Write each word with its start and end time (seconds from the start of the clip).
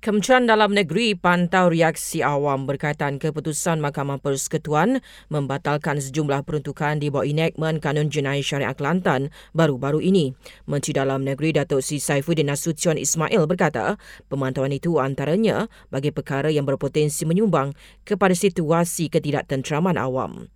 Kementerian 0.00 0.48
Dalam 0.48 0.72
Negeri 0.72 1.12
pantau 1.12 1.68
reaksi 1.68 2.24
awam 2.24 2.64
berkaitan 2.64 3.20
keputusan 3.20 3.84
Mahkamah 3.84 4.16
Persekutuan 4.16 5.04
membatalkan 5.28 6.00
sejumlah 6.00 6.40
peruntukan 6.48 6.96
di 6.96 7.12
bawah 7.12 7.28
enactment 7.28 7.84
Kanun 7.84 8.08
Jenayah 8.08 8.40
Syariah 8.40 8.72
Kelantan 8.72 9.28
baru-baru 9.52 10.00
ini. 10.00 10.32
Menteri 10.64 10.96
Dalam 10.96 11.20
Negeri 11.20 11.52
Datuk 11.52 11.84
Sri 11.84 12.00
Saifuddin 12.00 12.48
Nasution 12.48 12.96
Ismail 12.96 13.44
berkata, 13.44 14.00
pemantauan 14.32 14.72
itu 14.72 14.96
antaranya 14.96 15.68
bagi 15.92 16.08
perkara 16.08 16.48
yang 16.48 16.64
berpotensi 16.64 17.28
menyumbang 17.28 17.76
kepada 18.08 18.32
situasi 18.32 19.12
ketidaktenteraman 19.12 20.00
awam. 20.00 20.48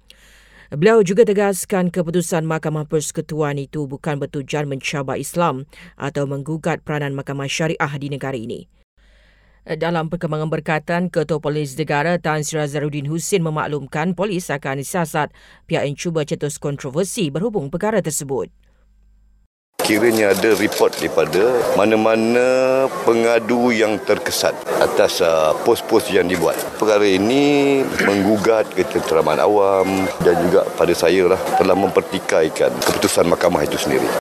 Beliau 0.73 1.05
juga 1.05 1.29
tegaskan 1.29 1.93
keputusan 1.93 2.49
Mahkamah 2.49 2.89
Persekutuan 2.89 3.61
itu 3.61 3.85
bukan 3.85 4.17
bertujuan 4.17 4.65
mencabar 4.65 5.21
Islam 5.21 5.69
atau 6.01 6.25
menggugat 6.25 6.81
peranan 6.81 7.13
Mahkamah 7.13 7.45
Syariah 7.45 7.93
di 8.01 8.09
negara 8.09 8.41
ini. 8.41 8.73
Dalam 9.65 10.13
perkembangan 10.13 10.53
berkatan, 10.53 11.09
Ketua 11.09 11.41
Polis 11.41 11.73
Negara 11.81 12.21
Tan 12.21 12.45
Sri 12.45 12.61
Azharuddin 12.61 13.09
Hussein 13.09 13.41
memaklumkan 13.41 14.13
polis 14.13 14.53
akan 14.53 14.85
disiasat 14.85 15.33
pihak 15.65 15.89
yang 15.89 15.97
cuba 15.97 16.21
cetus 16.29 16.61
kontroversi 16.61 17.33
berhubung 17.33 17.73
perkara 17.73 18.05
tersebut. 18.05 18.53
Kiranya 19.81 20.37
ada 20.37 20.53
report 20.61 21.01
daripada 21.01 21.57
mana-mana 21.81 22.45
pengadu 23.09 23.73
yang 23.73 23.97
terkesan 24.05 24.53
atas 24.85 25.25
uh, 25.25 25.57
pos-pos 25.65 26.13
yang 26.13 26.29
dibuat. 26.29 26.61
Perkara 26.77 27.09
ini 27.09 27.81
menggugat 28.05 28.69
ketenteraman 28.77 29.41
awam 29.41 30.05
dan 30.21 30.45
juga 30.45 30.69
pada 30.77 30.93
saya 30.93 31.25
lah 31.25 31.41
telah 31.57 31.73
mempertikaikan 31.73 32.69
keputusan 32.85 33.33
mahkamah 33.33 33.65
itu 33.65 33.81
sendiri. 33.81 34.21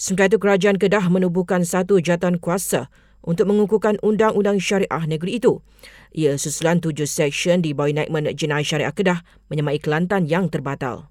Sementara 0.00 0.32
itu, 0.32 0.40
Kerajaan 0.40 0.80
Kedah 0.80 1.04
menubuhkan 1.12 1.60
satu 1.60 2.00
jatuhan 2.00 2.40
kuasa 2.40 2.88
untuk 3.22 3.50
mengukuhkan 3.50 3.98
undang-undang 4.02 4.58
syariah 4.58 5.04
negeri 5.06 5.38
itu. 5.38 5.62
Ia 6.12 6.36
susulan 6.36 6.82
tujuh 6.82 7.08
seksyen 7.08 7.62
di 7.62 7.72
bawah 7.72 7.90
enactment 7.90 8.34
jenayah 8.36 8.66
syariah 8.66 8.94
Kedah 8.94 9.24
menyamai 9.48 9.78
Kelantan 9.78 10.28
yang 10.28 10.50
terbatal. 10.52 11.08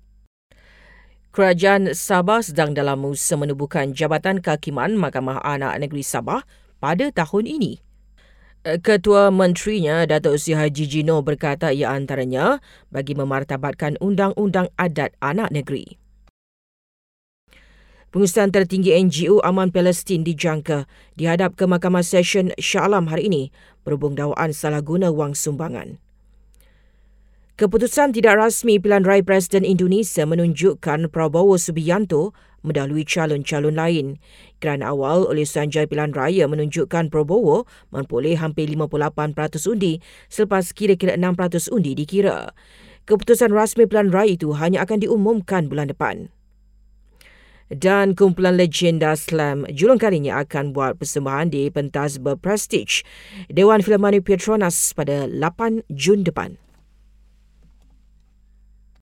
Kerajaan 1.31 1.95
Sabah 1.95 2.43
sedang 2.43 2.75
dalam 2.75 3.07
usaha 3.07 3.39
menubuhkan 3.39 3.95
Jabatan 3.95 4.43
Kehakiman 4.43 4.99
Mahkamah 4.99 5.39
Anak 5.39 5.79
Negeri 5.79 6.03
Sabah 6.03 6.43
pada 6.83 7.07
tahun 7.07 7.47
ini. 7.47 7.79
Ketua 8.61 9.31
Menterinya 9.31 10.05
Datuk 10.05 10.37
Sri 10.37 10.53
Haji 10.53 10.85
Jino 10.85 11.23
berkata 11.25 11.71
ia 11.71 11.89
antaranya 11.89 12.61
bagi 12.93 13.17
memartabatkan 13.17 13.97
Undang-Undang 13.97 14.69
Adat 14.77 15.17
Anak 15.17 15.49
Negeri. 15.49 16.00
Pengurusan 18.11 18.51
tertinggi 18.51 18.91
NGO 18.91 19.39
Aman 19.39 19.71
Palestin 19.71 20.27
dijangka 20.27 20.83
dihadap 21.15 21.55
ke 21.55 21.63
Mahkamah 21.63 22.03
Session 22.03 22.51
Shah 22.59 22.83
Alam 22.83 23.07
hari 23.07 23.31
ini 23.31 23.55
berhubung 23.87 24.19
dakwaan 24.19 24.51
salah 24.51 24.83
guna 24.83 25.15
wang 25.15 25.31
sumbangan. 25.31 25.95
Keputusan 27.55 28.11
tidak 28.11 28.35
rasmi 28.35 28.83
pilihan 28.83 29.07
raya 29.07 29.23
Presiden 29.23 29.63
Indonesia 29.63 30.27
menunjukkan 30.27 31.07
Prabowo 31.07 31.55
Subianto 31.55 32.35
mendahului 32.67 33.07
calon-calon 33.07 33.79
lain. 33.79 34.19
Kerana 34.59 34.91
awal 34.91 35.23
oleh 35.23 35.47
Sanjay 35.47 35.87
Pilihan 35.87 36.11
Raya 36.11 36.51
menunjukkan 36.51 37.07
Prabowo 37.07 37.63
memperoleh 37.95 38.35
hampir 38.35 38.67
58% 38.75 39.71
undi 39.71 40.03
selepas 40.27 40.75
kira-kira 40.75 41.15
6% 41.15 41.71
undi 41.71 41.95
dikira. 41.95 42.51
Keputusan 43.07 43.55
rasmi 43.55 43.87
pilihan 43.87 44.11
raya 44.11 44.35
itu 44.35 44.51
hanya 44.51 44.83
akan 44.83 44.99
diumumkan 44.99 45.71
bulan 45.71 45.87
depan 45.87 46.27
dan 47.71 48.11
kumpulan 48.11 48.59
legenda 48.59 49.15
slam 49.15 49.63
julung 49.71 49.95
kalinya 49.95 50.43
akan 50.43 50.75
buat 50.75 50.99
persembahan 50.99 51.47
di 51.55 51.71
pentas 51.71 52.19
berprestige 52.19 53.07
Dewan 53.47 53.79
Philharmonic 53.79 54.27
Petronas 54.27 54.91
pada 54.91 55.25
8 55.31 55.87
Jun 55.87 56.27
depan. 56.27 56.59